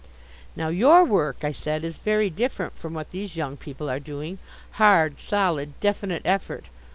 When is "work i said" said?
1.05-1.85